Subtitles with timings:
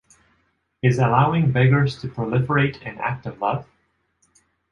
[0.81, 3.67] Is allowing beggars to proliferate an act of love?